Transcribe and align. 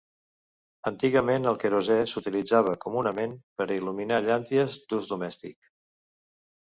Antigament 0.91 1.43
el 1.51 1.59
querosè 1.63 1.97
s'utilitzava 2.13 2.73
comunament 2.87 3.37
per 3.61 3.67
a 3.69 3.77
il·luminar 3.83 4.21
llànties 4.29 4.79
d'ús 4.89 5.13
domèstic. 5.17 5.73